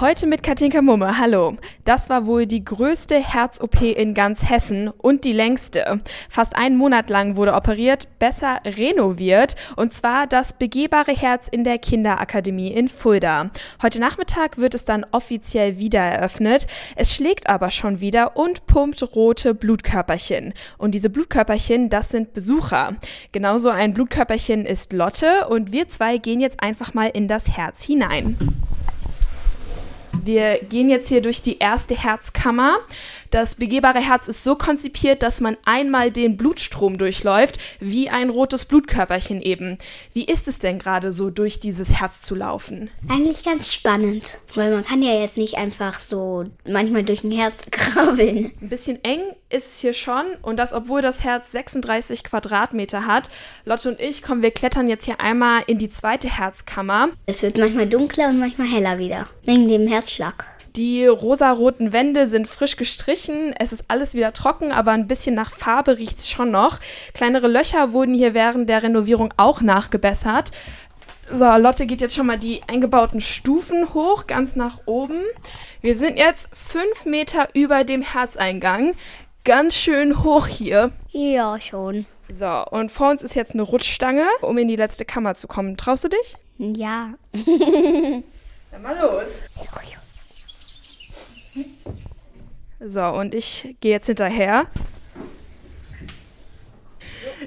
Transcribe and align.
Heute 0.00 0.26
mit 0.26 0.42
Katinka 0.42 0.82
Mumme. 0.82 1.20
Hallo. 1.20 1.56
Das 1.84 2.10
war 2.10 2.26
wohl 2.26 2.46
die 2.46 2.64
größte 2.64 3.14
Herz-OP 3.14 3.80
in 3.80 4.12
ganz 4.12 4.50
Hessen 4.50 4.88
und 4.88 5.22
die 5.22 5.32
längste. 5.32 6.00
Fast 6.28 6.56
einen 6.56 6.76
Monat 6.76 7.10
lang 7.10 7.36
wurde 7.36 7.54
operiert, 7.54 8.08
besser 8.18 8.58
renoviert, 8.64 9.54
und 9.76 9.92
zwar 9.92 10.26
das 10.26 10.52
begehbare 10.52 11.12
Herz 11.12 11.46
in 11.46 11.62
der 11.62 11.78
Kinderakademie 11.78 12.72
in 12.72 12.88
Fulda. 12.88 13.50
Heute 13.82 14.00
Nachmittag 14.00 14.58
wird 14.58 14.74
es 14.74 14.84
dann 14.84 15.06
offiziell 15.12 15.78
wieder 15.78 16.00
eröffnet. 16.00 16.66
Es 16.96 17.14
schlägt 17.14 17.48
aber 17.48 17.70
schon 17.70 18.00
wieder 18.00 18.36
und 18.36 18.66
pumpt 18.66 19.14
rote 19.14 19.54
Blutkörperchen. 19.54 20.54
Und 20.76 20.96
diese 20.96 21.08
Blutkörperchen, 21.08 21.88
das 21.88 22.08
sind 22.08 22.34
Besucher. 22.34 22.96
Genauso 23.30 23.70
ein 23.70 23.94
Blutkörperchen 23.94 24.66
ist 24.66 24.92
Lotte 24.92 25.46
und 25.48 25.70
wir 25.70 25.88
zwei 25.88 26.18
gehen 26.18 26.40
jetzt 26.40 26.60
einfach 26.60 26.94
mal 26.94 27.10
in 27.14 27.28
das 27.28 27.56
Herz 27.56 27.84
hinein. 27.84 28.36
Wir 30.24 30.58
gehen 30.60 30.88
jetzt 30.88 31.08
hier 31.08 31.20
durch 31.20 31.42
die 31.42 31.58
erste 31.58 31.94
Herzkammer. 31.94 32.78
Das 33.30 33.56
begehbare 33.56 33.98
Herz 33.98 34.26
ist 34.26 34.42
so 34.42 34.54
konzipiert, 34.54 35.22
dass 35.22 35.40
man 35.40 35.58
einmal 35.64 36.10
den 36.10 36.38
Blutstrom 36.38 36.96
durchläuft, 36.96 37.58
wie 37.78 38.08
ein 38.08 38.30
rotes 38.30 38.64
Blutkörperchen 38.64 39.42
eben. 39.42 39.76
Wie 40.12 40.24
ist 40.24 40.48
es 40.48 40.60
denn 40.60 40.78
gerade 40.78 41.12
so, 41.12 41.28
durch 41.30 41.60
dieses 41.60 42.00
Herz 42.00 42.22
zu 42.22 42.34
laufen? 42.34 42.90
Eigentlich 43.08 43.44
ganz 43.44 43.72
spannend, 43.72 44.38
weil 44.54 44.72
man 44.72 44.84
kann 44.84 45.02
ja 45.02 45.12
jetzt 45.20 45.36
nicht 45.36 45.56
einfach 45.56 45.98
so 45.98 46.44
manchmal 46.66 47.02
durch 47.02 47.22
ein 47.22 47.32
Herz 47.32 47.66
krabbeln. 47.70 48.52
Ein 48.62 48.68
bisschen 48.68 49.02
eng 49.04 49.20
ist 49.54 49.72
es 49.72 49.78
hier 49.78 49.94
schon 49.94 50.24
und 50.42 50.56
das, 50.56 50.72
obwohl 50.72 51.00
das 51.00 51.22
Herz 51.22 51.52
36 51.52 52.24
Quadratmeter 52.24 53.06
hat. 53.06 53.30
Lotte 53.64 53.88
und 53.88 54.00
ich, 54.00 54.22
kommen 54.22 54.42
wir 54.42 54.50
klettern 54.50 54.88
jetzt 54.88 55.04
hier 55.04 55.20
einmal 55.20 55.62
in 55.66 55.78
die 55.78 55.90
zweite 55.90 56.28
Herzkammer. 56.28 57.08
Es 57.26 57.42
wird 57.42 57.56
manchmal 57.56 57.86
dunkler 57.86 58.28
und 58.28 58.38
manchmal 58.38 58.66
heller 58.66 58.98
wieder, 58.98 59.28
wegen 59.44 59.68
dem 59.68 59.86
Herzschlag. 59.86 60.46
Die 60.76 61.06
rosaroten 61.06 61.92
Wände 61.92 62.26
sind 62.26 62.48
frisch 62.48 62.74
gestrichen. 62.74 63.54
Es 63.56 63.72
ist 63.72 63.84
alles 63.86 64.14
wieder 64.14 64.32
trocken, 64.32 64.72
aber 64.72 64.90
ein 64.90 65.06
bisschen 65.06 65.36
nach 65.36 65.52
Farbe 65.52 65.98
riecht 65.98 66.18
es 66.18 66.28
schon 66.28 66.50
noch. 66.50 66.80
Kleinere 67.14 67.46
Löcher 67.46 67.92
wurden 67.92 68.12
hier 68.12 68.34
während 68.34 68.68
der 68.68 68.82
Renovierung 68.82 69.32
auch 69.36 69.60
nachgebessert. 69.60 70.50
So, 71.30 71.44
Lotte 71.56 71.86
geht 71.86 72.00
jetzt 72.00 72.16
schon 72.16 72.26
mal 72.26 72.38
die 72.38 72.62
eingebauten 72.66 73.20
Stufen 73.20 73.94
hoch, 73.94 74.26
ganz 74.26 74.56
nach 74.56 74.80
oben. 74.84 75.20
Wir 75.80 75.96
sind 75.96 76.18
jetzt 76.18 76.50
fünf 76.54 77.06
Meter 77.06 77.48
über 77.54 77.84
dem 77.84 78.02
Herzeingang. 78.02 78.94
Ganz 79.44 79.74
schön 79.74 80.24
hoch 80.24 80.46
hier. 80.46 80.90
Ja, 81.10 81.60
schon. 81.60 82.06
So, 82.30 82.64
und 82.70 82.90
vor 82.90 83.10
uns 83.10 83.22
ist 83.22 83.34
jetzt 83.34 83.52
eine 83.52 83.60
Rutschstange, 83.60 84.24
um 84.40 84.56
in 84.56 84.68
die 84.68 84.76
letzte 84.76 85.04
Kammer 85.04 85.34
zu 85.34 85.46
kommen. 85.46 85.76
Traust 85.76 86.04
du 86.04 86.08
dich? 86.08 86.36
Ja. 86.56 87.12
Dann 87.32 88.82
mal 88.82 88.98
los. 88.98 89.44
So, 92.80 93.04
und 93.04 93.34
ich 93.34 93.76
gehe 93.80 93.92
jetzt 93.92 94.06
hinterher. 94.06 94.66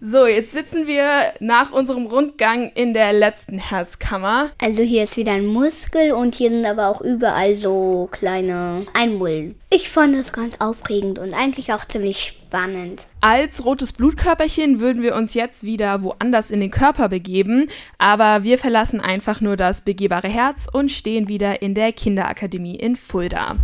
So, 0.00 0.26
jetzt 0.26 0.52
sitzen 0.52 0.86
wir 0.86 1.32
nach 1.40 1.72
unserem 1.72 2.06
Rundgang 2.06 2.70
in 2.76 2.94
der 2.94 3.12
letzten 3.12 3.58
Herzkammer. 3.58 4.50
Also 4.62 4.82
hier 4.82 5.02
ist 5.02 5.16
wieder 5.16 5.32
ein 5.32 5.46
Muskel 5.46 6.12
und 6.12 6.36
hier 6.36 6.50
sind 6.50 6.64
aber 6.66 6.86
auch 6.86 7.00
überall 7.00 7.56
so 7.56 8.08
kleine 8.12 8.86
Einmullen. 8.94 9.56
Ich 9.70 9.88
fand 9.88 10.14
das 10.14 10.32
ganz 10.32 10.60
aufregend 10.60 11.18
und 11.18 11.34
eigentlich 11.34 11.72
auch 11.72 11.84
ziemlich 11.84 12.22
spannend. 12.22 13.06
Als 13.20 13.64
rotes 13.64 13.92
Blutkörperchen 13.92 14.78
würden 14.78 15.02
wir 15.02 15.16
uns 15.16 15.34
jetzt 15.34 15.64
wieder 15.64 16.00
woanders 16.04 16.52
in 16.52 16.60
den 16.60 16.70
Körper 16.70 17.08
begeben, 17.08 17.68
aber 17.98 18.44
wir 18.44 18.58
verlassen 18.58 19.00
einfach 19.00 19.40
nur 19.40 19.56
das 19.56 19.80
begehbare 19.80 20.28
Herz 20.28 20.68
und 20.72 20.92
stehen 20.92 21.26
wieder 21.26 21.60
in 21.60 21.74
der 21.74 21.92
Kinderakademie 21.92 22.76
in 22.76 22.94
Fulda. 22.94 23.56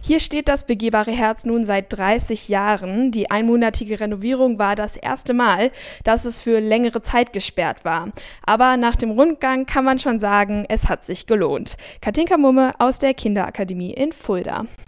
Hier 0.00 0.20
steht 0.20 0.48
das 0.48 0.64
begehbare 0.64 1.10
Herz 1.10 1.44
nun 1.44 1.64
seit 1.64 1.92
30 1.92 2.48
Jahren. 2.48 3.10
Die 3.10 3.30
einmonatige 3.30 4.00
Renovierung 4.00 4.58
war 4.58 4.76
das 4.76 4.96
erste 4.96 5.34
Mal, 5.34 5.70
dass 6.04 6.24
es 6.24 6.40
für 6.40 6.60
längere 6.60 7.02
Zeit 7.02 7.32
gesperrt 7.32 7.84
war. 7.84 8.08
Aber 8.46 8.76
nach 8.76 8.96
dem 8.96 9.10
Rundgang 9.10 9.66
kann 9.66 9.84
man 9.84 9.98
schon 9.98 10.20
sagen, 10.20 10.64
es 10.68 10.88
hat 10.88 11.04
sich 11.04 11.26
gelohnt. 11.26 11.76
Katinka 12.00 12.36
Mumme 12.36 12.72
aus 12.78 12.98
der 12.98 13.12
Kinderakademie 13.12 13.92
in 13.92 14.12
Fulda. 14.12 14.64